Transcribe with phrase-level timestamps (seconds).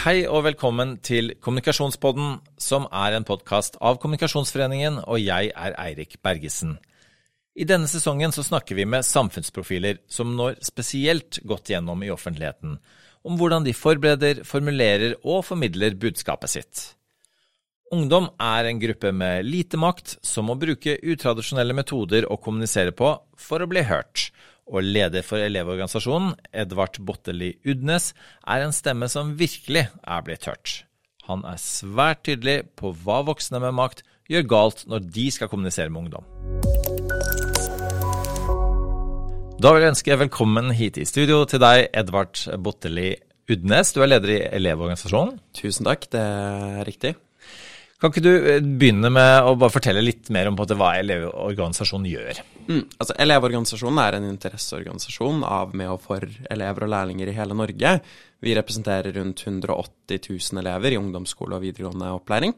[0.00, 6.14] Hei og velkommen til Kommunikasjonspodden, som er en podkast av Kommunikasjonsforeningen, og jeg er Eirik
[6.24, 6.78] Bergesen.
[7.52, 12.78] I denne sesongen så snakker vi med samfunnsprofiler som når spesielt godt gjennom i offentligheten,
[13.28, 16.86] om hvordan de forbereder, formulerer og formidler budskapet sitt.
[17.92, 23.18] Ungdom er en gruppe med lite makt som må bruke utradisjonelle metoder å kommunisere på
[23.36, 24.30] for å bli hørt
[24.70, 28.12] og leder for Elevorganisasjonen, Edvard Botteli Udnes,
[28.46, 30.84] er en stemme som virkelig er blitt hørt.
[31.28, 35.90] Han er svært tydelig på hva voksne med makt gjør galt når de skal kommunisere
[35.90, 36.26] med ungdom.
[39.60, 43.10] Da vil jeg ønske velkommen hit i studio til deg, Edvard Botteli
[43.50, 43.90] Udnes.
[43.92, 45.36] Du er leder i Elevorganisasjonen.
[45.58, 47.12] Tusen takk, det er riktig.
[48.00, 52.38] Kan ikke du eh, begynne med å bare fortelle litt mer om hva Elevorganisasjonen gjør?
[52.70, 57.56] Mm, altså Elevorganisasjonen er en interesseorganisasjon av med og for elever og lærlinger i hele
[57.58, 57.98] Norge.
[58.40, 62.54] Vi representerer rundt 180 000 elever i ungdomsskole og videregående opplæring.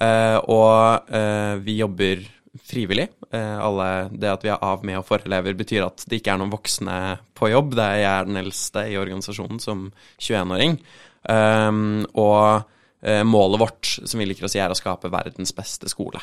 [0.00, 2.22] Eh, og eh, vi jobber
[2.64, 3.10] frivillig.
[3.36, 6.32] Eh, alle, det at vi er av med og for elever, betyr at det ikke
[6.32, 6.96] er noen voksne
[7.36, 7.76] på jobb.
[7.76, 10.78] Det er jeg er den eldste i organisasjonen som 21-åring.
[11.26, 12.75] Um, og Eh,
[13.06, 16.18] målet vårt, som vi liker å si, er å skape verdens beste skole.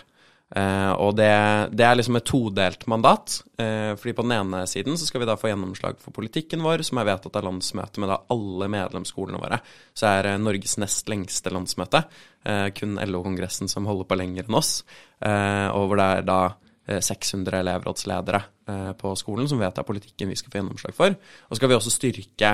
[0.54, 1.32] Uh, og det,
[1.74, 3.40] det, er liksom et todelt mandat.
[3.58, 6.84] Uh, fordi på den ene siden så skal vi da få gjennomslag for politikken vår,
[6.86, 9.58] som er vedtatt av landsmøtet med da alle medlemsskolene våre.
[9.98, 12.06] Så er Norges nest lengste landsmøte.
[12.76, 14.84] kun LO-kongressen som holder på lenger enn oss.
[15.24, 16.40] og hvor det er da
[17.00, 18.42] 600 elevrådsledere
[19.00, 21.16] på skolen som vedtar politikken vi skal få gjennomslag for.
[21.48, 22.52] Og så skal vi også styrke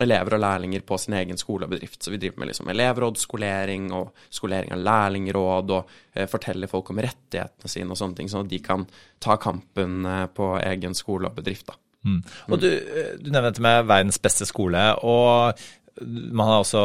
[0.00, 2.00] elever og lærlinger på sin egen skole og bedrift.
[2.02, 7.02] Så vi driver med liksom elevrådsskolering og skolering av lærlingråd og eh, forteller folk om
[7.04, 8.86] rettighetene sine og sånne ting, sånn at de kan
[9.22, 11.68] ta kampen eh, på egen skole og bedrift.
[11.68, 11.78] da.
[12.02, 12.18] Mm.
[12.50, 14.82] Og du, eh, du nevnte med verdens beste skole.
[15.02, 15.60] og
[16.00, 16.82] man har også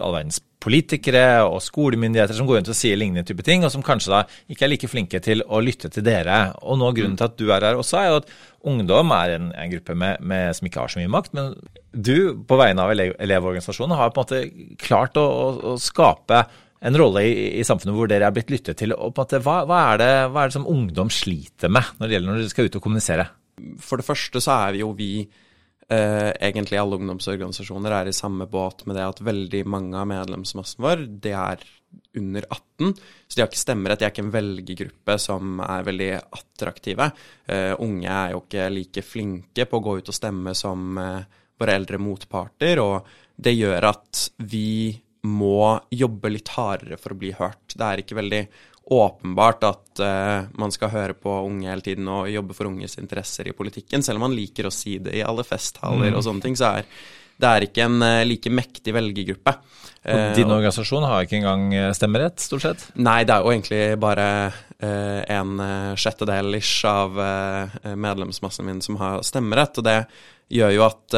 [0.00, 3.84] all verdens politikere og skolemyndigheter som går rundt og sier lignende type ting, og som
[3.84, 6.38] kanskje da ikke er like flinke til å lytte til dere.
[6.64, 8.30] Og nå Grunnen til at du er her også, er jo at
[8.64, 11.34] ungdom er en, en gruppe med, med, som ikke har så mye makt.
[11.36, 11.52] Men
[11.92, 12.16] du,
[12.48, 16.46] på vegne av elev, Elevorganisasjonen, har på en måte klart å, å, å skape
[16.84, 18.96] en rolle i, i, samfunnet hvor dere er blitt lyttet til.
[18.96, 21.96] og på en måte, hva, hva, er det, hva er det som ungdom sliter med
[21.98, 23.30] når det gjelder når dere skal ut og kommunisere?
[23.84, 25.12] For det første så er jo vi
[25.92, 30.84] eh, egentlig alle ungdomsorganisasjoner er i samme båt med det at veldig mange av medlemsmassen
[30.84, 31.64] vår, det er
[32.18, 32.94] under 18,
[33.28, 34.00] så de har ikke stemmerett.
[34.00, 37.10] De er ikke en velgergruppe som er veldig attraktive.
[37.46, 41.40] Eh, unge er jo ikke like flinke på å gå ut og stemme som eh,
[41.60, 44.94] våre eldre motparter, og det gjør at vi
[45.24, 47.72] må jobbe litt hardere for å bli hørt.
[47.72, 48.42] Det er ikke veldig
[48.86, 53.48] åpenbart at uh, man skal høre på unge hele tiden og jobbe for unges interesser
[53.48, 54.04] i politikken.
[54.04, 56.18] Selv om man liker å si det i alle festtaler mm.
[56.18, 56.90] og sånne ting, så er
[57.40, 59.56] det er ikke en uh, like mektig velgergruppe.
[60.04, 62.84] Og din uh, organisasjon har ikke engang stemmerett, stort sett?
[63.00, 64.28] Nei, det er jo egentlig bare
[64.84, 65.60] en
[65.96, 67.14] sjettedel ish av
[67.96, 69.80] medlemsmassen min som har stemmerett.
[69.80, 69.94] Og det
[70.52, 71.16] gjør jo at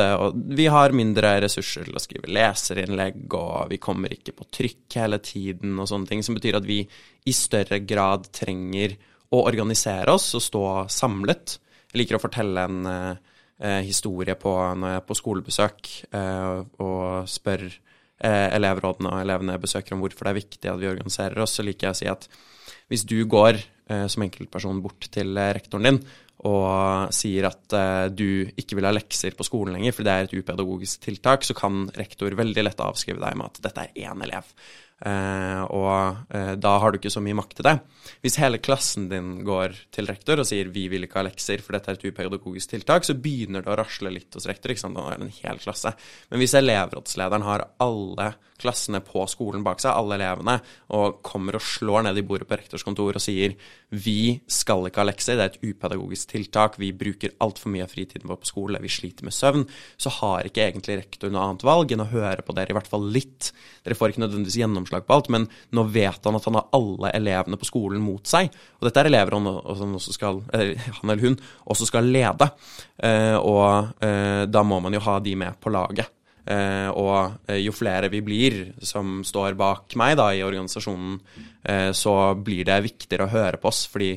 [0.55, 5.19] vi har mindre ressurser til å skrive leserinnlegg, og vi kommer ikke på trykk hele
[5.19, 8.95] tiden og sånne ting, som betyr at vi i større grad trenger
[9.35, 11.59] å organisere oss og stå samlet.
[11.91, 12.87] Jeg liker å fortelle en
[13.87, 17.65] historie på, når jeg er på skolebesøk uh, og spør
[18.17, 21.65] elevrådene og elevene jeg besøker om hvorfor det er viktig at vi organiserer oss, så
[21.67, 22.23] liker jeg å si at
[22.89, 23.59] hvis du går
[24.09, 25.99] som enkeltperson bort til rektoren din
[26.49, 27.77] og sier at
[28.17, 31.53] du ikke vil ha lekser på skolen lenger, for det er et upedagogisk tiltak, så
[31.61, 34.49] kan rektor veldig lett avskrive deg med at dette er én elev.
[34.97, 37.75] Uh, og uh, da har du ikke så mye makt til det.
[38.25, 41.77] Hvis hele klassen din går til rektor og sier 'vi vil ikke ha lekser, for
[41.77, 44.73] dette er et upedagogisk tiltak', så begynner det å rasle litt hos rektor.
[44.73, 44.97] ikke sant?
[44.97, 45.93] Da er det en hel klasse.
[46.31, 50.57] Men hvis elevrådslederen har alle klassene på skolen bak seg, alle elevene,
[50.97, 53.55] og kommer og slår ned i bordet på rektors kontor og sier
[53.93, 57.93] 'vi skal ikke ha lekser, det er et upedagogisk tiltak, vi bruker altfor mye av
[57.93, 59.69] fritiden vår på skole, vi sliter med søvn',
[59.99, 62.89] så har ikke egentlig rektor noe annet valg enn å høre på dere i hvert
[62.89, 63.53] fall litt.
[63.85, 66.69] Dere får ikke nødvendigvis gjennomslag gjennomslag på alt, men nå vet han at han har
[66.73, 68.51] alle elevene på skolen mot seg.
[68.79, 72.51] Og dette er elever han, skal, han eller hun også skal lede.
[72.99, 76.13] Eh, og eh, da må man jo ha de med på laget.
[76.47, 81.19] Eh, og jo flere vi blir som står bak meg da i organisasjonen,
[81.91, 83.89] så blir det viktigere å høre på oss.
[83.91, 84.13] Fordi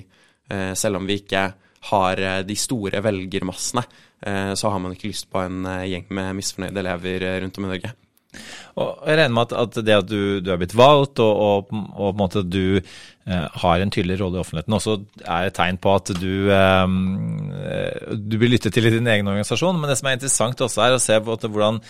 [0.77, 1.42] selv om vi ikke
[1.89, 3.81] har de store velgermassene,
[4.54, 7.94] så har man ikke lyst på en gjeng med misfornøyde elever rundt om i Norge.
[8.79, 11.71] Og jeg regner med at, at det at du, du, er blitt valgt, og, og,
[11.73, 15.49] og, på en måte at du eh, har en tydelig rolle i offentligheten, også er
[15.49, 19.81] et tegn på at du, eh, du blir lyttet til i din egen organisasjon.
[19.81, 21.83] Men det som er interessant også er å se på hvordan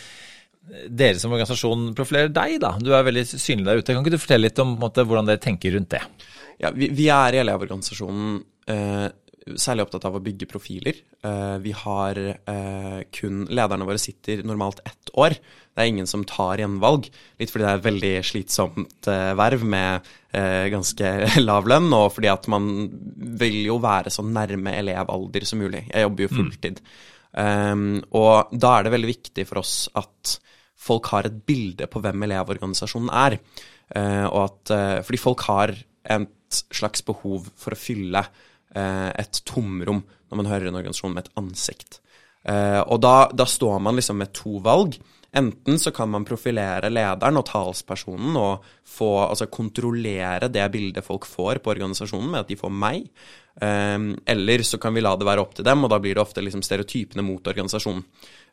[0.70, 2.76] dere som organisasjon profilerer deg, da.
[2.82, 3.94] Du er veldig synlig der ute.
[3.94, 6.04] Kan ikke du fortelle litt om måte, hvordan dere tenker rundt det?
[6.62, 8.36] Ja, vi, vi er i Elevorganisasjonen
[8.70, 9.08] eh,
[9.58, 11.00] særlig opptatt av å bygge profiler.
[11.26, 15.38] Eh, vi har eh, kun Lederne våre sitter normalt ett år.
[15.80, 17.06] Det er ingen som tar gjenvalg.
[17.40, 21.12] Litt fordi det er et veldig slitsomt eh, verv med eh, ganske
[21.50, 22.66] lav lønn, og fordi at man
[23.40, 25.86] vil jo være så nærme elevalder som mulig.
[25.88, 26.84] Jeg jobber jo fulltid.
[26.84, 26.92] Mm.
[27.30, 30.34] Um, og da er det veldig viktig for oss at
[30.80, 33.38] folk har et bilde på hvem Elevorganisasjonen er.
[33.96, 35.74] Uh, og at, uh, fordi folk har
[36.10, 41.24] et slags behov for å fylle uh, et tomrom når man hører en organisasjon med
[41.24, 42.02] et ansikt.
[42.50, 44.96] og da, da, står man liksom med to valg.
[45.38, 51.28] Enten så kan man profilere lederen og talspersonen og få, altså kontrollere det bildet folk
[51.30, 53.06] får på organisasjonen med at de får meg.
[53.60, 56.24] Um, eller så kan vi la det være opp til dem, og da blir det
[56.24, 58.06] ofte liksom stereotypene mot organisasjonen.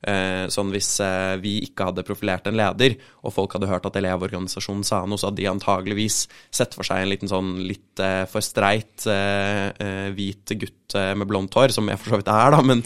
[0.07, 3.97] Uh, sånn hvis uh, vi ikke hadde profilert en leder, og folk hadde hørt at
[3.97, 6.19] Elevorganisasjonen sa noe, så hadde de antageligvis
[6.55, 11.73] sett for seg en liten sånn litt uh, for streit hvit gutt med blondt hår,
[11.75, 12.81] som jeg for så vidt er, da, men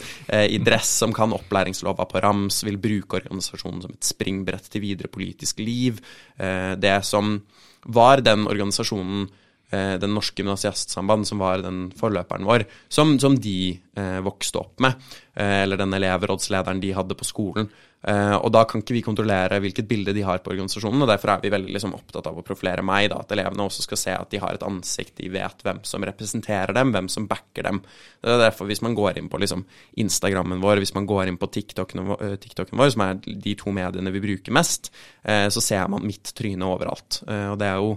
[0.51, 5.11] i dress som kan opplæringslova på rams, vil bruke organisasjonen som et springbrett til videre
[5.11, 6.01] politisk liv.
[6.37, 7.37] det som
[7.85, 9.29] var den organisasjonen
[9.71, 14.83] Eh, Den norske gymnasiastsamband, som var den forløperen vår, som, som de eh, vokste opp
[14.83, 14.99] med.
[15.33, 17.69] Eh, eller den elevrådslederen de hadde på skolen.
[18.01, 21.31] Eh, og da kan ikke vi kontrollere hvilket bilde de har på organisasjonen, og derfor
[21.31, 24.15] er vi veldig liksom, opptatt av å profilere meg, da, at elevene også skal se
[24.17, 27.83] at de har et ansikt, de vet hvem som representerer dem, hvem som backer dem.
[28.19, 29.63] Det er derfor hvis man går inn på liksom,
[30.01, 33.71] Instagrammen vår, hvis man går inn på TikToken, uh, TikToken vår, som er de to
[33.75, 34.91] mediene vi bruker mest,
[35.21, 37.19] så ser man mitt tryne overalt.
[37.29, 37.91] Og det er jo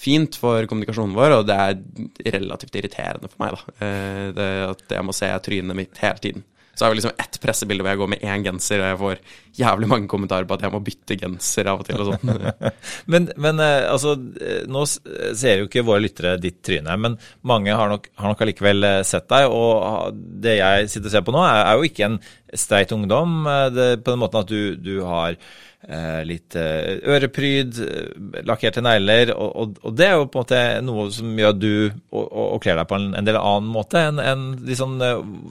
[0.00, 3.74] fint for kommunikasjonen vår, og det er relativt irriterende for meg, da.
[3.84, 6.46] Eh, det, at jeg må se trynet mitt hele tiden.
[6.74, 9.18] Så har vi liksom ett pressebilde hvor jeg går med én genser, og jeg får
[9.60, 12.30] jævlig mange kommentarer på at jeg må bytte genser av og til og sånn.
[13.12, 17.74] men, men eh, altså, eh, nå ser jo ikke våre lyttere ditt tryne, men mange
[17.76, 19.52] har nok, har nok allikevel sett deg.
[19.52, 22.18] Og det jeg sitter og ser på nå, er, er jo ikke en
[22.58, 23.44] streit ungdom,
[23.74, 25.36] det, på den måten at du, du har
[25.80, 29.30] Eh, litt eh, ørepryd, eh, lakkerte negler.
[29.32, 31.72] Og, og, og, det er jo på en måte noe som gjør at du
[32.12, 35.00] og, og kler deg på en, en del annen måte enn en de sånn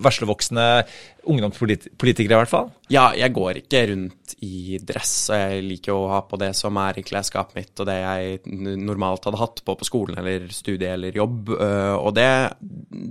[0.05, 0.67] veslevoksne
[1.29, 2.69] ungdomspolitikere, i hvert fall.
[2.93, 6.77] Ja, jeg går ikke rundt i dress, og jeg liker å ha på det som
[6.81, 10.93] er i klesskapet mitt, og det jeg normalt hadde hatt på på skolen eller studie
[10.93, 11.55] eller jobb.
[11.57, 12.31] Og det,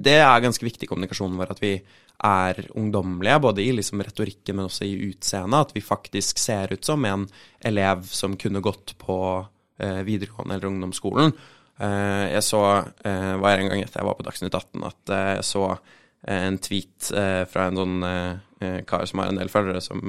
[0.07, 1.77] det er ganske viktig i kommunikasjonen vår at vi
[2.25, 5.69] er ungdommelige, både i liksom retorikken, men også i utseendet.
[5.69, 7.29] At vi faktisk ser ut som en
[7.65, 9.19] elev som kunne gått på
[9.79, 11.35] eh, videregående eller ungdomsskolen.
[11.79, 12.63] Eh, jeg så,
[13.07, 15.65] eh, var en gang etter jeg var på Dagsnytt 18, at eh, jeg så
[16.27, 18.05] en tweet eh, fra en sånn
[18.59, 20.01] kar som har en del følgere, som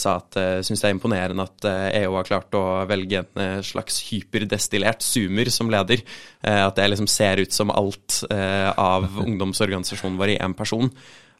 [0.00, 3.60] sa at uh, syns det er imponerende at EU e har klart å velge en
[3.60, 6.00] slags hyperdestillert Zoomer som leder.
[6.40, 10.88] at det liksom ser ut som alt av ungdomsorganisasjonen vår i én person.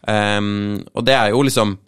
[0.05, 1.79] Um, og det er jo liksom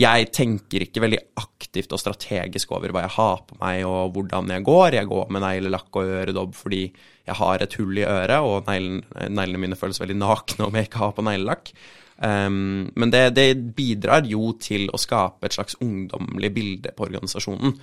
[0.00, 4.50] Jeg tenker ikke veldig aktivt og strategisk over hva jeg har på meg og hvordan
[4.50, 4.96] jeg går.
[4.98, 6.82] Jeg går med neglelakk og øredobb fordi
[7.24, 11.02] jeg har et hull i øret, og neglene mine føles veldig nakne om jeg ikke
[11.04, 11.70] har på neglelakk.
[12.18, 17.74] Um, men det, det, bidrar jo til å skape et slags ungdommelig bilde på organisasjonen.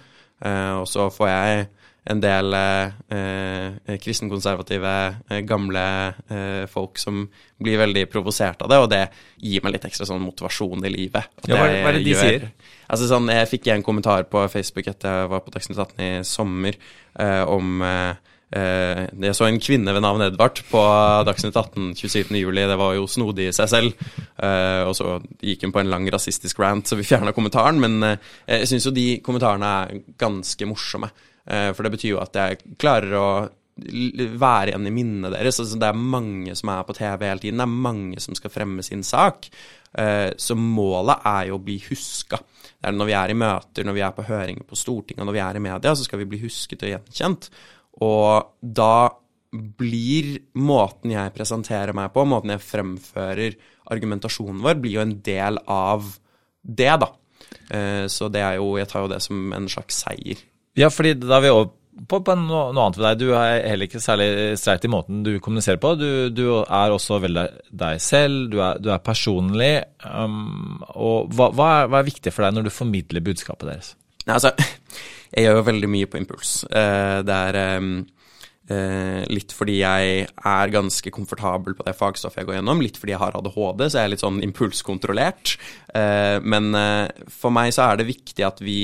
[0.44, 1.66] Uh, og så får jeg
[2.10, 4.94] en del eh, kristenkonservative,
[5.30, 5.84] eh, gamle
[6.34, 7.28] eh, folk som
[7.62, 9.04] blir veldig provosert av det, og det
[9.38, 11.30] gir meg litt ekstra sånn motivasjon i livet.
[11.46, 12.50] Ja, hva, hva, er det de gjør, sier?
[12.92, 16.12] Altså sånn, Jeg fikk en kommentar på Facebook etter jeg var på Dagsnytt 18 i
[16.28, 16.76] sommer,
[17.22, 18.18] eh, om eh,
[18.58, 20.82] eh, jeg så en kvinne ved navn Edvard på
[21.30, 22.50] Dagsnytt 18 27.07.
[22.58, 24.08] Det var jo snodig i seg selv.
[24.42, 27.80] Og så gikk hun på en lang rasistisk rant, så vi fjerna kommentaren.
[27.80, 28.18] Men
[28.50, 31.14] jeg syns jo de kommentarene er ganske morsomme.
[31.52, 33.28] Eh, for det betyr jo at jeg klarer å
[33.82, 35.60] være igjen i minnet deres.
[35.62, 38.54] Altså, det er mange som er på TV hele tiden, det er mange som skal
[38.54, 39.48] fremme sin sak.
[39.98, 42.40] Eh, så målet er jo å bli huska.
[42.62, 45.38] Det er når vi er i møter, når vi er på høringer på Stortinget, når
[45.38, 47.50] vi er i media, så skal vi bli husket og gjenkjent.
[48.02, 48.94] Og da
[49.52, 53.58] blir måten jeg presenterer meg på, måten jeg fremfører
[53.92, 56.08] argumentasjonen vår, blir jo en del av
[56.62, 57.10] det, da.
[57.72, 60.40] Eh, så det er jo Jeg tar jo det som en slags seier.
[60.80, 61.72] Ja, fordi da er vi over
[62.08, 63.20] på, på noe, noe, annet ved deg.
[63.22, 65.94] Du er heller ikke særlig streit i måten du kommuniserer på.
[66.00, 67.46] Du, du er også veldig
[67.84, 69.74] deg selv, du er, du er personlig.
[70.06, 73.92] Um, og hva, hva, er, hva, er, viktig for deg når du formidler budskapet deres?
[74.24, 74.54] Nei, altså,
[75.36, 76.56] jeg gjør jo veldig mye på impuls.
[76.72, 82.60] Uh, det er uh, litt fordi jeg er ganske komfortabel på det fagstoffet jeg går
[82.62, 82.84] gjennom.
[82.88, 85.58] Litt fordi jeg har ADHD, så jeg er litt sånn impulskontrollert.
[85.92, 86.72] Uh, men
[87.28, 88.82] for meg så er det viktig at vi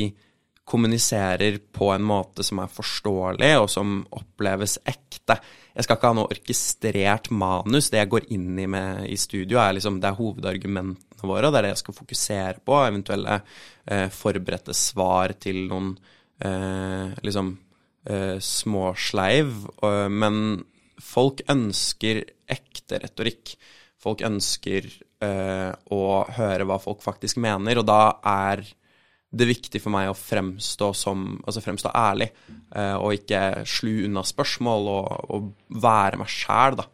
[0.68, 5.38] kommuniserer på en måte som er forståelig, og som oppleves ekte.
[5.72, 7.88] Jeg skal ikke ha noe orkestrert manus.
[7.94, 11.54] Det jeg går inn i med i studio, er liksom, det er hovedargumentene våre, og
[11.54, 12.80] det er det jeg skal fokusere på.
[12.84, 15.94] Eventuelle eh, forberedte svar til noen
[16.44, 17.54] eh, liksom
[18.10, 19.54] eh, småsleiv.
[20.12, 20.42] men
[21.04, 23.56] folk ønsker ekte retorikk.
[24.02, 24.90] Folk ønsker
[25.24, 26.04] eh, å
[26.38, 28.66] høre hva folk faktisk mener, og da er
[29.28, 32.30] det viktig for meg å fremstå som Altså fremstå ærlig,
[32.76, 36.88] eh, og ikke slu unna spørsmål, og, og være meg sjæl, da.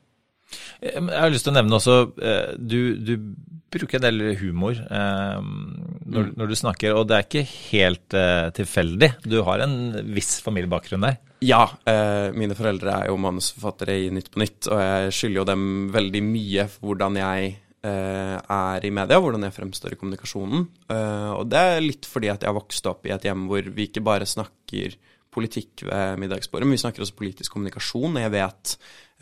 [0.83, 3.15] Jeg har lyst til å nevne også eh, Du, du
[3.73, 6.33] bruker en del humor eh, når, mm.
[6.37, 9.09] når, du snakker, og det er ikke helt eh, tilfeldig.
[9.25, 9.77] Du har en
[10.13, 11.17] viss familiebakgrunn der?
[11.43, 11.63] Ja.
[11.89, 15.65] Eh, mine foreldre er jo manusforfattere i Nytt på Nytt, og jeg skylder jo dem
[15.95, 20.67] veldig mye for hvordan jeg Eh, er i media, hvordan jeg fremstår i kommunikasjonen.
[20.87, 23.67] Eh, og det er litt fordi at jeg har vokst opp i et hjem hvor
[23.75, 24.95] vi ikke bare snakker
[25.33, 28.19] politikk ved middagsbordet, men vi snakker også politisk kommunikasjon.
[28.21, 28.75] Jeg vet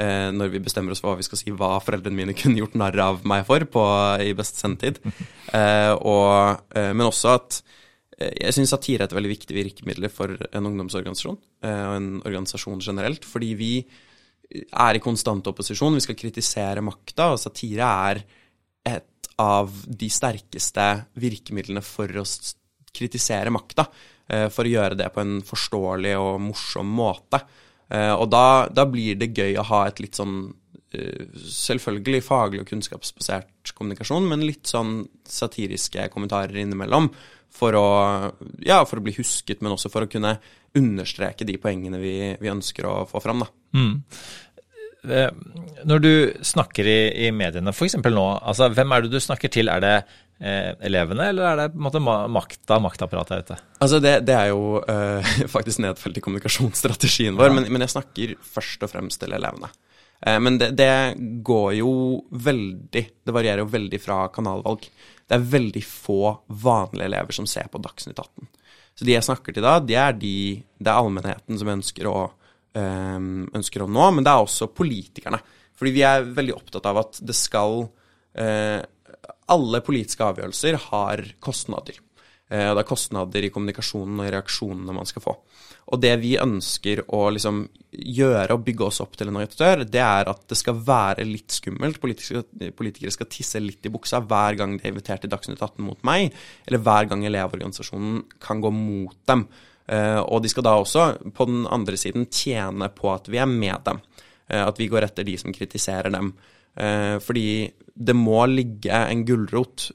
[0.04, 2.78] eh, når vi bestemmer oss for hva vi skal si, hva foreldrene mine kunne gjort
[2.78, 3.86] narr av meg for på,
[4.22, 5.00] i best sendetid.
[6.12, 7.62] og, men også at
[8.22, 13.26] jeg syns satire er et veldig viktig virkemiddel for en ungdomsorganisasjon, og en organisasjon generelt,
[13.26, 13.72] fordi vi
[14.52, 15.96] er i konstant opposisjon.
[15.98, 18.22] Vi skal kritisere makta, og satire er
[18.88, 20.88] et av de sterkeste
[21.20, 22.26] virkemidlene for å
[22.92, 23.88] kritisere makta.
[24.32, 27.42] Eh, for å gjøre det på en forståelig og morsom måte.
[27.92, 30.46] Eh, og da, da blir det gøy å ha et litt sånn
[30.96, 37.12] eh, selvfølgelig faglig og kunnskapsbasert kommunikasjon, men litt sånn satiriske kommentarer innimellom.
[37.52, 37.88] For å,
[38.64, 40.38] ja, for å bli husket, men også for å kunne
[40.80, 43.44] understreke de poengene vi, vi ønsker å få fram.
[43.44, 43.50] Da.
[43.76, 43.98] Mm.
[45.10, 45.30] Eh,
[45.90, 46.12] når du
[46.46, 47.98] snakker i, i mediene, f.eks.
[48.04, 49.72] nå, altså, hvem er det du snakker til?
[49.74, 49.94] Er det
[50.42, 52.02] eh, elevene, eller er det på en måte
[52.36, 53.60] makta, maktapparatet her ute?
[53.82, 57.58] Altså, det, det er jo eh, faktisk nedfelt i kommunikasjonsstrategien vår, ja.
[57.58, 59.72] men, men, jeg snakker først og fremst til elevene.
[60.22, 60.94] Eh, men det, det,
[61.42, 61.94] går jo
[62.30, 64.86] veldig Det varierer jo veldig fra kanalvalg.
[65.26, 68.52] Det er veldig få vanlige elever som ser på Dagsnytt 18.
[68.98, 72.30] Så de jeg snakker til da, det er de, det er allmennheten som ønsker å
[72.80, 75.42] ønsker å nå, men det er også politikerne.
[75.82, 77.88] Fordi vi er veldig opptatt av at det skal
[78.38, 78.80] eh,
[79.52, 81.98] Alle politiske avgjørelser har kostnader.
[82.52, 85.34] Eh, og det er kostnader i kommunikasjonen og i reaksjonene man skal få.
[85.92, 90.04] Og det vi ønsker å liksom gjøre og bygge oss opp til en redaktør, det
[90.04, 92.00] er at det skal være litt skummelt.
[92.04, 95.82] Politikere, politikere skal tisse litt i buksa hver gang de er invitert til Dagsnytt 18
[95.84, 96.30] mot meg,
[96.70, 99.48] eller hver gang Elevorganisasjonen kan gå mot dem.
[99.88, 103.50] Eh, og de skal da også, på den andre siden, tjene på at vi er
[103.50, 104.02] med dem.
[104.48, 106.34] Eh, at vi går etter de som kritiserer dem.
[106.76, 109.90] Eh, fordi det må ligge en gulrot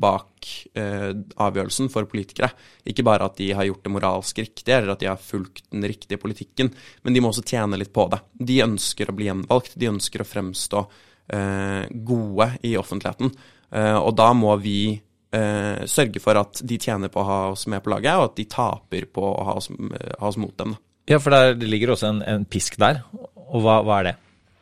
[0.00, 2.52] bak avgjørelsen for politikere.
[2.88, 5.82] Ikke bare at de har gjort det moralsk riktig, eller at de har fulgt den
[5.84, 6.70] riktige politikken,
[7.02, 8.22] men de må også tjene litt på det.
[8.38, 10.84] De ønsker å bli gjenvalgt, de ønsker å fremstå
[12.06, 13.34] gode i offentligheten.
[14.06, 14.94] Og da må vi
[15.36, 18.38] eh, sørge for at de tjener på å ha oss med på laget, og at
[18.38, 20.76] de taper på å ha oss, ha oss mot dem.
[21.10, 23.02] Ja, for der, det ligger også en, en pisk der.
[23.50, 24.16] Og hva, hva, er det?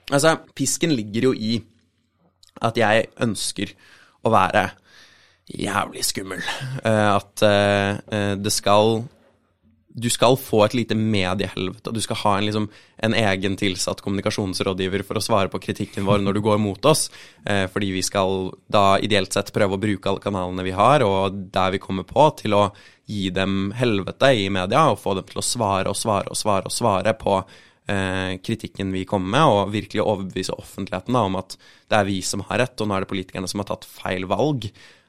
[0.09, 1.59] Altså, pisken ligger jo i
[2.65, 3.75] at jeg ønsker
[4.25, 4.65] å være
[5.49, 6.41] jævlig skummel.
[6.81, 9.03] Uh, at uh, det skal
[9.99, 11.93] du skal få et lite mediehelvete.
[11.95, 12.69] Du skal ha en, liksom,
[13.03, 17.09] en, egen tilsatt kommunikasjonsrådgiver for å svare på kritikken vår når du går mot oss.
[17.45, 21.39] Eh, fordi vi skal da ideelt sett prøve å bruke alle kanalene vi har, og
[21.55, 22.65] der vi kommer på, til å
[23.09, 26.69] gi dem helvete i media, og få dem til å svare og svare og svare
[26.69, 31.57] og svare på eh, kritikken vi kommer med, og virkelig overbevise offentligheten da, om at
[31.89, 34.29] det er vi som har rett, og nå er det politikerne som har tatt feil
[34.29, 34.69] valg.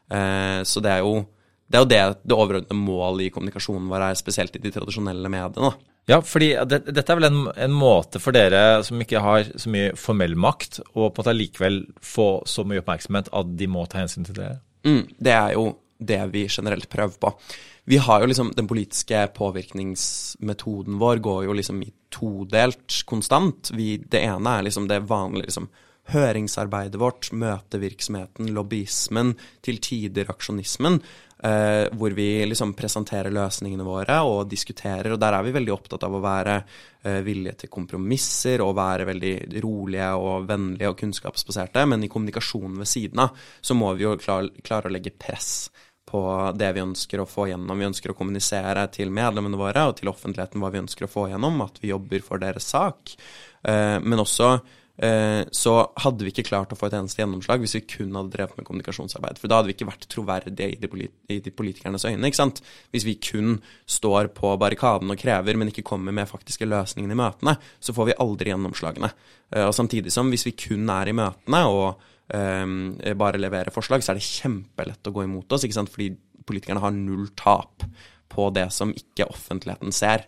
[0.10, 1.20] Eh, så det er jo
[1.70, 5.32] det er jo det det overordnede målet i kommunikasjonen vår er, spesielt i de tradisjonelle
[5.32, 5.72] mediene.
[6.10, 9.70] Ja, fordi det, dette er vel en, en, måte for dere som ikke har så
[9.70, 13.86] mye formell makt, å på en måte likevel få så mye oppmerksomhet at de må
[13.86, 14.56] ta hensyn til det?
[14.88, 15.68] Mm, det er jo
[16.00, 17.34] det vi generelt prøver på.
[17.90, 23.72] Vi har jo liksom Den politiske påvirkningsmetoden vår går jo liksom i todelt konstant.
[23.74, 25.70] Vi, det ene er liksom det vanlige liksom
[26.10, 29.36] høringsarbeidet vårt, møtevirksomheten, lobbyismen,
[29.66, 31.00] til tider aksjonismen.
[31.40, 35.14] Uh, hvor vi liksom presenterer løsningene våre og diskuterer.
[35.14, 39.06] Og der er vi veldig opptatt av å være uh, villige til kompromisser og være
[39.08, 41.86] veldig rolige og vennlige og kunnskapsbaserte.
[41.88, 45.70] Men i kommunikasjonen ved siden av så må vi jo klare, klare å legge press
[46.10, 46.22] på
[46.60, 47.80] det vi ønsker å få gjennom.
[47.80, 51.30] Vi ønsker å kommunisere til medlemmene våre og til offentligheten hva vi ønsker å få
[51.32, 53.16] gjennom, at vi jobber for deres sak.
[53.64, 54.58] Uh, men også
[55.00, 58.58] så hadde vi ikke klart å få et eneste gjennomslag hvis vi kun hadde drevet
[58.60, 59.38] med kommunikasjonsarbeid.
[59.40, 62.28] For da hadde vi ikke vært troverdige i de, polit i de politikernes øyne.
[62.28, 62.60] ikke sant?
[62.92, 67.20] Hvis vi kun står på barrikaden og krever, men ikke kommer med faktiske løsninger i
[67.22, 69.14] møtene, så får vi aldri gjennomslagene.
[69.56, 72.04] Eh, og samtidig som hvis vi kun er i møtene og
[72.34, 72.76] um,
[73.20, 75.92] bare leverer forslag, så er det kjempelett å gå imot oss, ikke sant?
[75.94, 76.12] fordi
[76.50, 77.86] politikerne har null tap
[78.30, 80.28] på det som ikke offentligheten ser.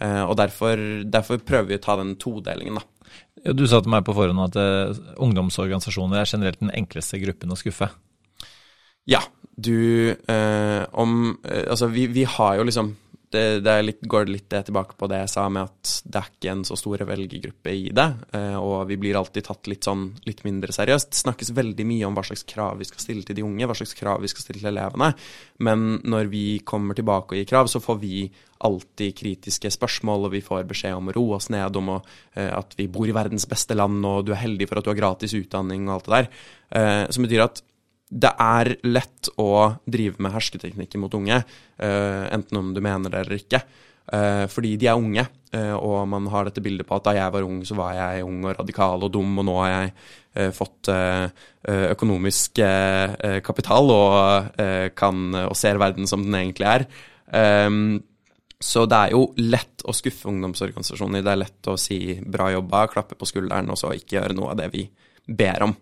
[0.00, 2.99] Uh, og derfor, derfor, prøver vi å ta den todelingen, da.
[3.56, 7.58] Du sa til meg på forhånd at uh, ungdomsorganisasjoner er generelt den enkleste gruppen å
[7.58, 7.90] skuffe.
[9.08, 9.22] Ja.
[9.60, 12.94] Du uh, om Altså, vi, vi, har jo liksom
[13.30, 16.50] det, det litt, går litt tilbake på det jeg sa med at det er ikke
[16.52, 18.06] en så stor velgergruppe i det,
[18.36, 21.12] eh, og vi blir alltid tatt litt sånn litt mindre seriøst.
[21.12, 23.76] Det snakkes veldig mye om hva slags krav vi skal stille til de unge, hva
[23.78, 25.12] slags krav vi skal stille til elevene,
[25.62, 28.24] men når vi kommer tilbake og gir krav, så får vi
[28.66, 32.02] alltid kritiske spørsmål, og vi får beskjed om å roe oss ned, om å,
[32.34, 34.90] eh, at vi bor i verdens beste land, og du er heldig for at du
[34.92, 36.28] har gratis utdanning og alt det der.
[36.70, 37.62] Eh, som betyr at
[38.10, 39.50] det er lett å
[39.86, 43.62] drive med hersketeknikker mot unge, uh, enten om du mener det eller ikke.
[44.10, 45.22] Uh, fordi de er unge,
[45.54, 48.26] uh, og man har dette bildet på at da jeg var ung, så var jeg
[48.26, 49.94] ung og radikal og dum, og nå har jeg
[50.54, 50.86] fått
[51.66, 52.60] økonomisk
[53.42, 54.60] kapital og,
[54.94, 56.84] kan, og ser verden som den egentlig er.
[57.66, 57.98] Um,
[58.62, 61.24] så det er jo lett å skuffe ungdomsorganisasjoner.
[61.24, 64.52] Det er lett å si 'bra jobba', klappe på skulderen, og så ikke gjøre noe
[64.52, 64.84] av det vi
[65.26, 65.74] ber om.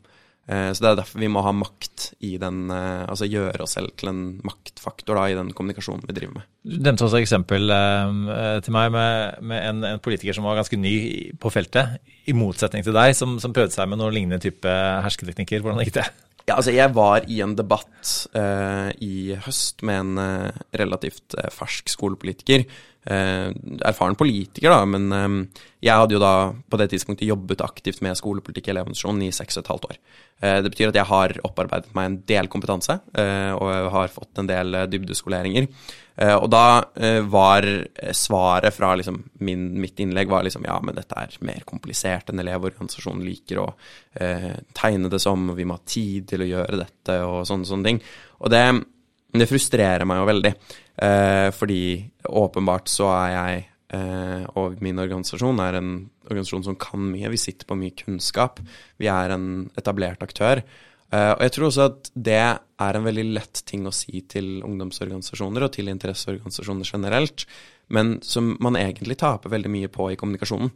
[0.49, 3.75] Eh, så det er derfor vi må ha makt i den eh, Altså gjøre oss
[3.77, 6.47] selv til en maktfaktor da, i den kommunikasjonen vi driver med.
[6.65, 10.57] Du nevnte også et eksempel eh, til meg med, med en, en, politiker som var
[10.57, 10.95] ganske ny
[11.41, 14.73] på feltet, i motsetning til deg, som, som prøvde seg med noen lignende type
[15.05, 15.61] hersketeknikker.
[15.65, 16.09] Hvordan gikk det?
[16.49, 21.93] Ja, altså Jeg var i en debatt uh, i høst med en uh, relativt fersk
[21.93, 22.65] skolepolitiker.
[23.09, 25.47] Erfaren politiker, da, men
[25.81, 29.57] jeg hadde jo da på det tidspunktet jobbet aktivt med skolepolitikk i Elevorganisasjonen i seks
[29.57, 30.01] og et halvt år.
[30.65, 32.99] det betyr at jeg har opparbeidet meg en del kompetanse,
[33.55, 35.69] og har fått en del dybdeskoleringer.
[36.35, 36.65] Og da
[37.31, 37.69] var
[38.13, 42.43] svaret fra liksom, min, mitt innlegg var liksom ja, men dette er mer komplisert enn
[42.43, 43.69] Elevorganisasjonen liker å
[44.77, 47.89] tegne det som, og vi må ha tid til å gjøre dette, og sånne, sånne
[47.93, 48.03] ting.
[48.43, 48.65] Og det,
[49.39, 50.55] det frustrerer meg jo veldig,
[50.99, 53.61] fordi åpenbart så er jeg
[54.59, 55.93] og min organisasjon er en
[56.27, 57.31] organisasjon som kan mye.
[57.33, 58.59] Vi sitter på mye kunnskap.
[59.01, 60.61] Vi er en etablert aktør.
[61.09, 64.59] Eh, og jeg tror også at det er en veldig lett ting å si til
[64.67, 67.47] ungdomsorganisasjoner og til interesseorganisasjoner generelt,
[67.95, 70.73] men som man egentlig taper veldig mye på i kommunikasjonen.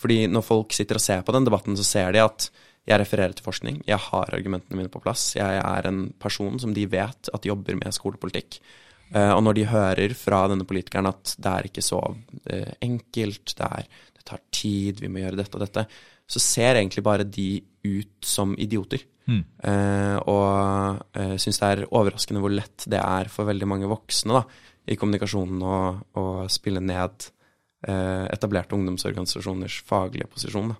[0.00, 2.48] Fordi når folk sitter og ser på den debatten, så ser de at
[2.84, 6.74] jeg refererer til forskning, jeg har argumentene mine på plass, jeg er en person som
[6.76, 8.58] de vet at jobber med skolepolitikk.
[9.14, 13.54] Uh, og når de hører fra denne politikeren at det er ikke så uh, enkelt,
[13.54, 15.84] det, er, det tar tid, vi må gjøre dette og dette,
[16.26, 17.48] så ser egentlig bare de
[17.84, 19.04] ut som idioter.
[19.24, 19.40] Mm.
[20.28, 20.44] Og
[21.16, 24.42] uh, syns det er overraskende hvor lett det er for veldig mange voksne da,
[24.88, 25.76] i kommunikasjonen å,
[26.20, 27.30] å spille ned
[27.84, 30.70] etablerte ungdomsorganisasjoners faglige posisjon.
[30.72, 30.78] Da.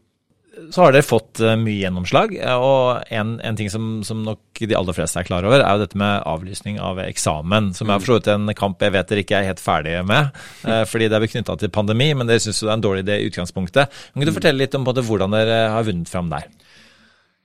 [0.71, 4.77] Så har dere fått uh, mye gjennomslag, og en, en ting som, som, nok de
[4.79, 8.13] aller fleste er klar over, er jo dette med avlysning av eksamen, som er for
[8.13, 10.31] så vidt en kamp jeg vet dere ikke er helt ferdige med,
[10.91, 13.27] fordi det er knytta til pandemi, men dere syns det er en dårlig idé i
[13.33, 13.99] utgangspunktet.
[14.13, 14.39] Kan du mm.
[14.39, 16.49] fortelle litt om hvordan dere har vunnet fram der?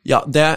[0.08, 0.54] Ja, det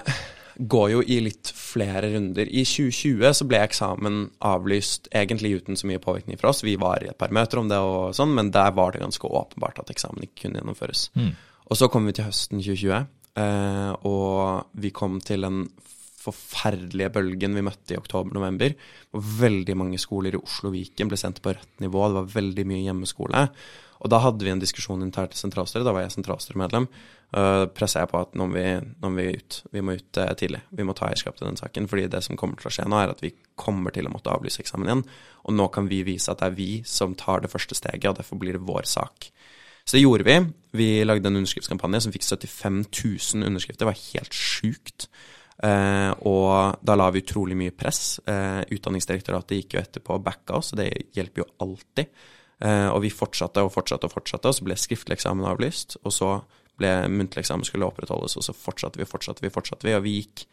[0.57, 2.47] går jo i litt flere runder.
[2.47, 6.63] I 2020 så ble eksamen avlyst egentlig uten så mye påvirkning fra oss.
[6.65, 9.29] Vi var i et par møter om det og sånn, men der var det ganske
[9.29, 11.09] åpenbart at eksamen ikke kunne gjennomføres.
[11.19, 11.33] Mm.
[11.73, 13.07] Og så kom vi til høsten 2020,
[13.41, 15.63] eh, og vi kom til den
[16.23, 18.75] forferdelige bølgen vi møtte i oktober-november.
[19.41, 22.67] Veldig mange skoler i Oslo og Viken ble sendt på rødt nivå, det var veldig
[22.69, 23.47] mye hjemmeskole.
[24.03, 26.89] Og da hadde vi en diskusjon internt i sentralstyret, da var jeg sentralstyremedlem.
[27.33, 28.65] Uh, pressa jeg på at nå må, vi,
[29.01, 29.59] nå må vi ut.
[29.73, 30.61] Vi må ut uh, tidlig.
[30.75, 31.87] Vi må ta eierskap til den saken.
[31.89, 34.35] fordi det som kommer til å skje nå, er at vi kommer til å måtte
[34.35, 35.05] avlyse eksamen igjen.
[35.47, 38.19] Og nå kan vi vise at det er vi som tar det første steget, og
[38.19, 39.31] derfor blir det vår sak.
[39.85, 40.39] Så det gjorde vi.
[40.79, 42.83] Vi lagde en underskriftskampanje som fikk 75
[43.35, 43.85] 000 underskrifter.
[43.85, 45.09] Det var helt sjukt.
[45.63, 48.17] Uh, og da la vi utrolig mye press.
[48.27, 52.11] Uh, Utdanningsdirektoratet gikk jo etterpå og backa oss, og det hjelper jo alltid.
[52.63, 55.99] Uh, og vi fortsatte og fortsatte og fortsatte, og så ble skriftlig eksamen avlyst.
[56.03, 56.33] Og så
[56.81, 59.97] ble muntlig eksamen skulle opprettholdes, og så fortsatte vi og fortsatte vi, fortsatte vi.
[59.99, 60.47] Og vi gikk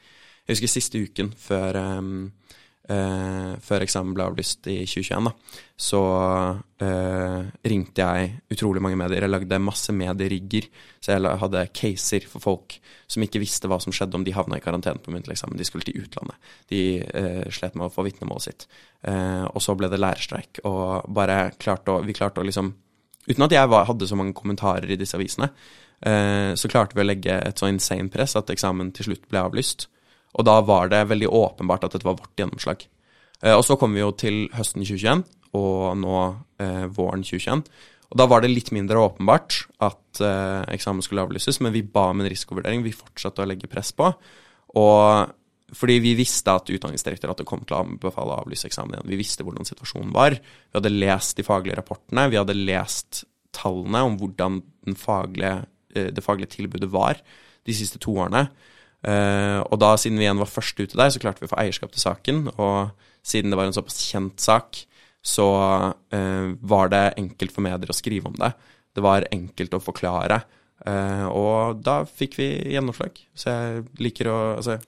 [0.49, 2.31] Jeg husker siste uken før, um,
[2.89, 5.99] uh, før eksamen ble avlyst i 2021, da, så
[6.83, 9.23] eh, ringte jeg utrolig mange medier.
[9.23, 10.67] Jeg lagde masse medierigger,
[10.99, 12.75] så jeg hadde caser for folk
[13.07, 15.55] som ikke visste hva som skjedde om de havna i karantene på muntlig eksamen.
[15.55, 16.35] De skulle til utlandet.
[16.67, 16.81] De
[17.55, 18.67] slet med å få vitnemålet sitt.
[19.07, 22.73] og så ble det lærerstreik, og bare klarte å Vi klarte å liksom
[23.29, 25.51] Uten at jeg var, hadde så mange kommentarer i disse avisene,
[26.01, 29.43] eh, så klarte vi å legge et så insane press at eksamen til slutt ble
[29.43, 29.85] avlyst.
[30.37, 32.85] Og da var det veldig åpenbart at dette var vårt gjennomslag.
[33.43, 35.23] Eh, og så kom vi jo til høsten 2021,
[35.57, 36.19] og nå
[36.61, 37.63] eh, våren 2021.
[38.09, 42.07] Og da var det litt mindre åpenbart at eh, eksamen skulle avlyses, men vi ba
[42.13, 42.85] om en risikovurdering.
[42.85, 44.09] Vi fortsatte å legge press på.
[44.79, 45.35] Og
[45.77, 49.09] fordi vi visste at Utdanningsdirektoratet kom til å anbefale å avlyse eksamen igjen.
[49.11, 50.33] Vi visste hvordan situasjonen var.
[50.33, 52.25] Vi hadde lest de faglige rapportene.
[52.31, 53.23] Vi hadde lest
[53.55, 54.61] tallene om hvordan
[54.97, 57.21] faglige, eh, det faglige tilbudet var
[57.65, 58.47] de siste to årene.
[58.99, 61.59] Eh, og da, siden vi igjen var først ute der, så klarte vi å få
[61.61, 62.45] eierskap til saken.
[62.57, 62.91] Og
[63.25, 64.83] siden det var en såpass kjent sak,
[65.25, 65.45] så
[66.15, 68.53] uh, var det enkelt for medier å skrive om det.
[68.95, 70.39] Det var enkelt å forklare.
[70.79, 73.19] Uh, og da fikk vi gjennomslag.
[73.35, 74.79] Så jeg liker å Altså,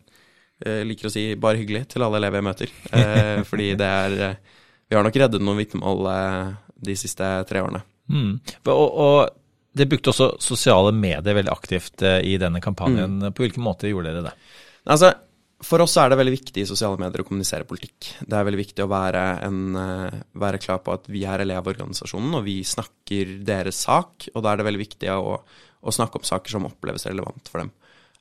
[0.62, 2.74] jeg liker å si bare hyggelig til alle elever jeg møter.
[2.94, 4.18] Uh, fordi det er
[4.88, 6.08] Vi har nok reddet noen vitnemål
[6.82, 7.84] de siste tre årene.
[8.12, 8.34] Mm.
[8.72, 9.41] Og, og
[9.78, 13.20] det brukte også sosiale medier veldig aktivt i denne kampanjen.
[13.22, 13.34] Mm.
[13.36, 14.34] På hvilken måte gjorde dere det?
[14.92, 15.14] Altså,
[15.62, 18.08] for oss er det veldig viktig i sosiale medier å kommunisere politikk.
[18.26, 22.34] Det er veldig viktig å være, en, eh, være klar på at vi er Elevorganisasjonen,
[22.36, 24.30] og vi snakker deres sak.
[24.34, 27.62] Og da er det veldig viktig å, å snakke om saker som oppleves relevant for
[27.62, 27.72] dem.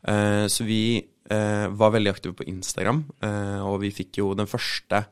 [0.01, 0.97] Uh, så vi
[1.29, 5.03] uh, var veldig aktive på Instagram, uh, og vi fikk jo den første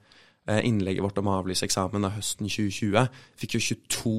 [0.64, 3.08] innlegget vårt om å avlyse eksamen av høsten 2020.
[3.40, 4.12] Fikk jo 22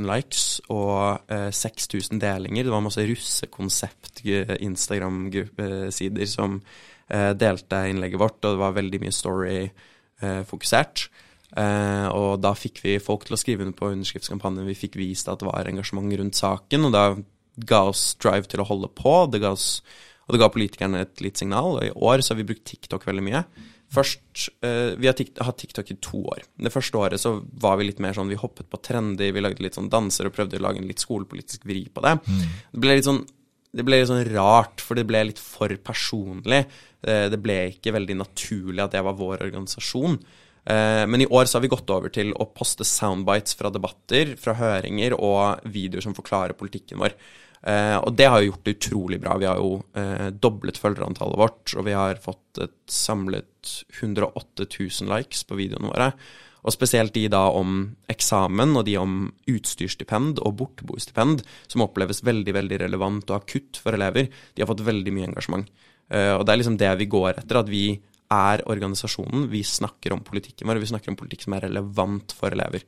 [0.00, 2.64] 000 likes og 6000 delinger.
[2.64, 6.62] Det var masse russekonsept Instagram-sider som
[7.08, 11.08] eh, delte innlegget vårt, og det var veldig mye story-fokusert.
[11.48, 14.68] Uh, og da fikk vi folk til å skrive under på underskriftskampanjen.
[14.68, 17.04] Vi fikk vist at det var engasjement rundt saken, og da
[17.68, 19.14] ga oss drive til å holde på.
[19.32, 19.80] Det oss,
[20.26, 21.78] og det ga politikerne et litt signal.
[21.78, 23.42] Og i år så har vi brukt TikTok veldig mye.
[23.88, 26.42] Først, eh, Vi har hatt TikTok i to år.
[26.60, 29.62] Det første året så var vi litt mer sånn Vi hoppet på trendy, vi lagde
[29.64, 32.20] litt sånn danser og prøvde å lage en litt skolepolitisk vri på det.
[32.26, 32.46] Mm.
[32.72, 33.26] Det ble litt sånn
[33.68, 36.66] det ble litt sånn rart, for det ble litt for personlig.
[37.04, 40.16] Eh, det ble ikke veldig naturlig at det var vår organisasjon.
[40.64, 44.34] Eh, men i år så har vi gått over til å poste soundbites fra debatter,
[44.40, 47.14] fra høringer og videoer som forklarer politikken vår.
[47.62, 49.38] Eh, og det har jo gjort det utrolig bra.
[49.40, 49.78] Vi har jo
[50.38, 56.12] doblet følgerantallet vårt, og vi har fått et samlet 108 000 likes på videoene våre.
[56.66, 59.18] Og spesielt de da om eksamen, og de om
[59.48, 64.84] utstyrsstipend og borteboerstipend, som oppleves veldig veldig relevant og akutt for elever, de har fått
[64.84, 65.70] veldig mye engasjement.
[66.10, 67.84] Og det er liksom det vi går etter, at vi
[68.32, 69.46] er organisasjonen.
[69.52, 72.84] Vi snakker om politikken vår, vi snakker om politikk som er relevant for elever.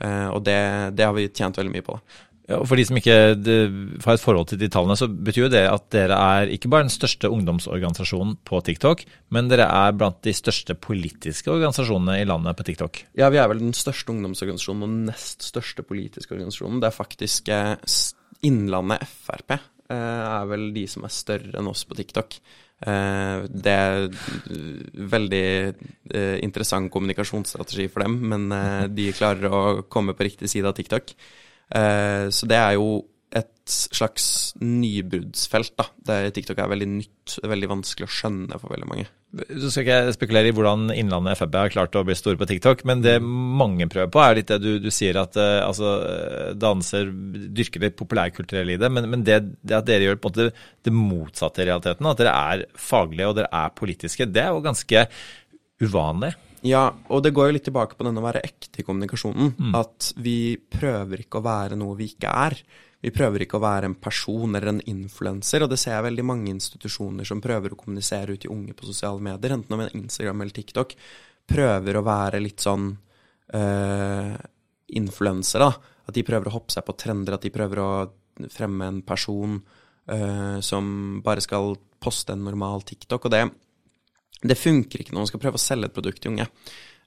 [0.00, 0.58] Uh, og det,
[0.96, 1.98] det, har vi tjent veldig mye på.
[1.98, 2.26] Da.
[2.50, 5.52] Ja, og for de som ikke har et forhold til de tallene, så betyr jo
[5.52, 10.18] det at dere er ikke bare den største ungdomsorganisasjonen på TikTok, men dere er blant
[10.26, 13.04] de største politiske organisasjonene i landet på TikTok.
[13.20, 16.80] Ja, vi er vel den største ungdomsorganisasjonen og nest største politiske organisasjonen.
[16.82, 17.76] Det er faktisk eh,
[18.50, 22.40] Innlandet Frp eh, er vel de som er større enn oss på TikTok.
[22.80, 24.06] Eh, det er
[25.14, 25.44] veldig
[26.40, 28.48] interessant kommunikasjonsstrategi for dem, men
[28.96, 31.14] de klarer å komme på riktig side av TikTok.
[31.70, 32.90] Eh, så det er jo
[33.30, 35.76] et slags nybruddsfelt.
[35.78, 35.86] da.
[36.02, 39.06] der TikTok er veldig nytt, veldig vanskelig å skjønne for veldig mange.
[39.30, 42.48] Så skal ikke jeg spekulere i hvordan Innlandet FrP har klart å bli store på
[42.50, 45.92] TikTok, men det mange prøver på, er litt det du, du sier at uh, altså,
[46.58, 47.12] danser
[47.54, 50.66] dyrker det populærkulturelle i det, men, men det, det, at dere gjør på en måte
[50.86, 54.64] det motsatte i realiteten, at dere er faglige og dere er politiske, det er jo
[54.66, 55.06] ganske
[55.80, 56.34] uvanlig.
[56.66, 59.54] Ja, og det går jo litt tilbake på denne å være ekte i kommunikasjonen.
[59.56, 59.76] Mm.
[59.78, 62.58] At vi prøver ikke å være noe vi ikke er.
[63.00, 66.24] Vi prøver ikke å være en person eller en influenser, og det ser jeg veldig
[66.28, 70.44] mange institusjoner som prøver å kommunisere ut til unge på sosiale medier, enten om Instagram
[70.44, 70.92] eller TikTok,
[71.48, 72.90] prøver å være litt sånn
[73.56, 74.34] uh,
[75.00, 75.96] influensere, da.
[76.10, 77.90] At de prøver å hoppe seg på trender, at de prøver å
[78.52, 80.92] fremme en person uh, som
[81.24, 83.44] bare skal poste en normal TikTok, og det
[84.40, 86.46] det funker ikke når man skal prøve å selge et produkt til unge.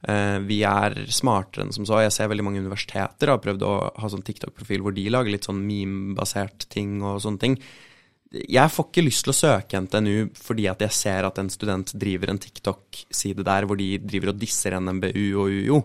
[0.03, 2.01] Uh, vi er smartere enn som så.
[2.03, 5.47] Jeg ser veldig mange universiteter har prøvd å ha sånn TikTok-profil hvor de lager litt
[5.47, 7.57] sånn meme-basert ting og sånne ting.
[8.33, 11.93] Jeg får ikke lyst til å søke NTNU fordi at jeg ser at en student
[12.01, 15.79] driver en TikTok-side der hvor de driver og disser NMBU og UiO.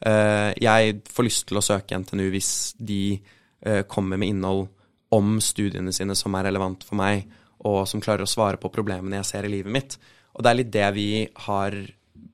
[0.00, 4.66] Uh, jeg får lyst til å søke NTNU hvis de uh, kommer med innhold
[5.14, 7.26] om studiene sine som er relevant for meg,
[7.66, 9.96] og som klarer å svare på problemene jeg ser i livet mitt.
[10.34, 11.08] Og det er litt det vi
[11.46, 11.76] har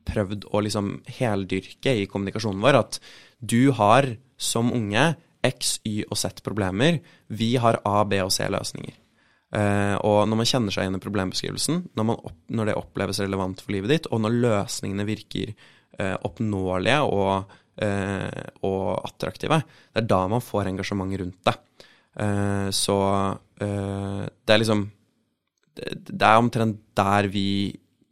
[0.07, 3.01] prøvd å liksom heldyrke i kommunikasjonen vår, at
[3.41, 5.15] du har som unge
[5.47, 7.01] X, Y og Z problemer.
[7.29, 8.97] Vi har A, B og C løsninger.
[9.57, 13.63] Uh, og når man kjenner seg igjen i problembeskrivelsen, når, opp, når, det oppleves relevant
[13.63, 19.61] for livet ditt, og når løsningene virker uh, oppnåelige og, uh, og, attraktive,
[19.95, 21.57] det er da man får engasjement rundt det.
[22.17, 22.99] Eh, så
[23.61, 24.87] eh, det er liksom
[25.77, 27.49] det, det er omtrent der vi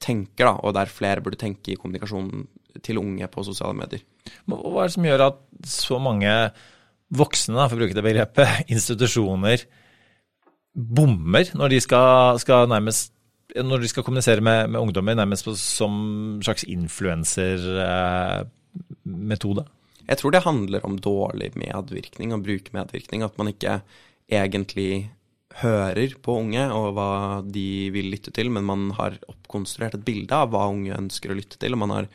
[0.05, 2.45] tenker, da, og der flere burde tenke i kommunikasjonen
[2.85, 4.03] til unge på sosiale medier.
[4.51, 5.38] Hva er det som gjør at
[5.71, 6.33] så mange
[7.14, 9.59] voksne, for å bruke det begrepet, institusjoner
[10.75, 13.12] bommer når de skal, skal nærmest
[13.55, 15.93] når de skal kommunisere med, med ungdommer nærmest på, som
[16.43, 19.64] slags influensermetode?
[20.09, 23.23] Jeg tror det handler om dårlig medvirkning og brukermedvirkning.
[23.23, 23.81] At man ikke
[24.29, 25.11] egentlig
[25.61, 27.11] hører på unge og hva
[27.47, 31.38] de vil lytte til, men man har oppkonstruert et bilde av hva unge ønsker å
[31.38, 31.77] lytte til.
[31.77, 32.09] og man har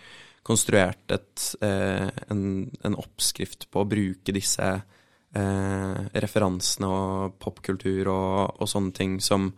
[0.43, 2.43] konstruert et, eh, en,
[2.84, 9.52] en, oppskrift på å bruke disse eh, referansene og popkultur og, og, sånne ting som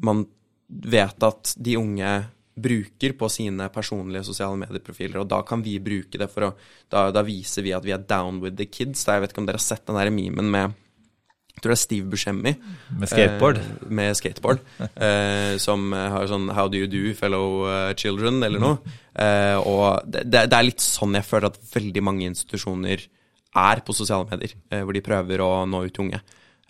[0.00, 0.24] man
[0.68, 2.12] vet at de unge
[2.60, 6.54] bruker på sine personlige sosiale medieprofiler, og da kan vi bruke det for å
[6.90, 9.04] Da, da viser vi at vi er down with the kids.
[9.04, 10.72] Da, jeg vet ikke om dere har sett den der memen med
[11.60, 12.54] jeg tror det er Steve Buscemi.
[12.96, 13.60] Med skateboard?
[13.60, 14.64] Eh, med skateboard.
[15.10, 18.96] Eh, som har sånn How do you do, fellow uh, children, eller noe.
[19.12, 23.04] Eh, og det, det, er litt sånn jeg føler at veldig mange institusjoner
[23.60, 24.54] er på sosiale medier.
[24.70, 26.20] Eh, hvor de prøver å nå ut til unge.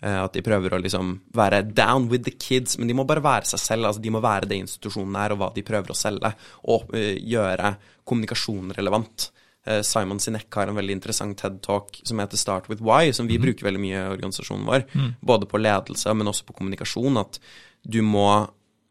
[0.01, 3.23] Eh, at de prøver å liksom være down with the kids, men de må bare
[3.23, 3.89] være seg selv.
[3.89, 6.33] altså De må være det institusjonen er, og hva de prøver å selge.
[6.73, 9.29] Og eh, gjøre kommunikasjon relevant.
[9.65, 13.37] Eh, Simon Sinek har en veldig interessant TED-talk som heter Start with Why, som vi
[13.37, 13.45] mm.
[13.45, 14.87] bruker veldig mye i organisasjonen vår.
[14.93, 15.13] Mm.
[15.21, 17.21] Både på ledelse, men også på kommunikasjon.
[17.21, 17.39] At
[17.83, 18.27] du må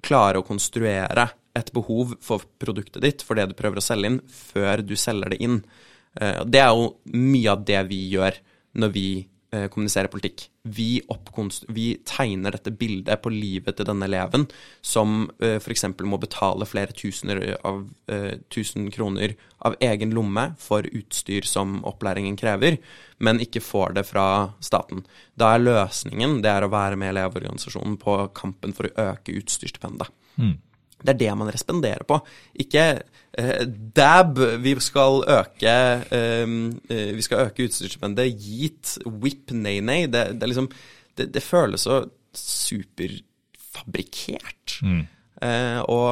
[0.07, 1.29] klare å konstruere
[1.59, 5.35] et behov for produktet ditt, for det du prøver å selge inn, før du selger
[5.35, 5.59] det inn.
[6.21, 8.39] Eh, det er jo mye av det vi gjør
[8.81, 9.09] når vi
[9.53, 10.45] Eh, kommunisere politikk.
[10.63, 11.01] Vi,
[11.75, 14.45] vi, tegner dette bildet på livet til denne eleven,
[14.79, 15.89] som eh, f.eks.
[16.07, 17.81] må betale flere tusener av,
[18.13, 19.35] uh, tusen kroner
[19.67, 22.79] av egen lomme for utstyr som opplæringen krever,
[23.19, 24.29] men ikke får det fra
[24.63, 25.03] staten.
[25.35, 30.15] Da er løsningen det er å være med Elevorganisasjonen på kampen for å øke utstyrsstipendet.
[30.39, 30.61] Mm.
[31.01, 32.17] Det er det man responderer på.
[32.65, 33.63] Ikke eh,
[33.97, 34.31] dab,
[34.63, 35.75] vi skal øke
[36.17, 36.61] ehm,
[36.91, 38.35] eh, Vi skal øke utstyrsstipendet.
[38.37, 38.85] Yeet,
[39.23, 40.01] whip, nei, nei.
[40.13, 40.69] Det, det, liksom,
[41.17, 41.95] det, det føles så
[42.37, 44.67] superfabrikkert.
[44.85, 45.03] Mm.
[45.41, 46.11] Eh, og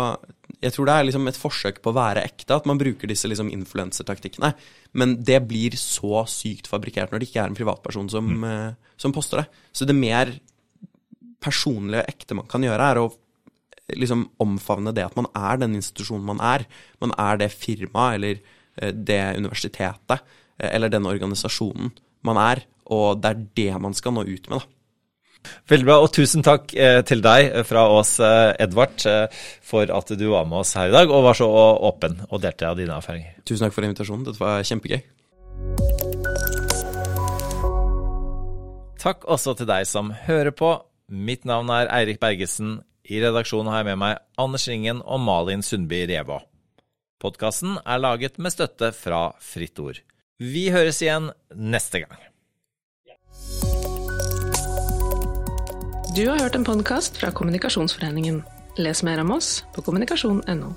[0.59, 3.29] jeg tror det er liksom et forsøk på å være ekte, at man bruker disse
[3.31, 4.51] liksom influensertaktikkene.
[4.99, 8.45] Men det blir så sykt fabrikkert når det ikke er en privatperson som, mm.
[8.49, 9.47] Eh, som poster det.
[9.73, 10.27] Så det mer
[11.45, 13.13] personlige og ekte man kan gjøre, er å
[13.97, 16.67] liksom omfavne det at man er den institusjonen man er.
[17.01, 18.41] Man er det firmaet eller
[18.81, 20.19] eh, det universitetet
[20.59, 21.93] eh, eller den organisasjonen
[22.27, 22.65] man er.
[22.89, 24.75] Og det er det man skal nå ut med, da.
[25.71, 29.05] Veldig bra, og tusen takk eh, til deg fra oss, Edvard,
[29.65, 32.69] for at du var med oss her i dag og var så åpen og delte
[32.69, 33.39] av dine erfaringer.
[33.47, 35.01] Tusen takk for invitasjonen, dette var kjempegøy.
[38.99, 40.75] Takk også til deg som hører på.
[41.09, 42.81] Mitt navn er Eirik Bergesen.
[43.09, 46.43] I redaksjonen har jeg med meg Anders Ringen og Malin Sundby Revå.
[47.23, 50.03] Podkasten er laget med støtte fra Fritt Ord.
[50.39, 52.21] Vi høres igjen neste gang.
[56.15, 58.43] Du har hørt en podkast fra Kommunikasjonsforeningen.
[58.79, 60.75] Les mer om oss på kommunikasjon.no.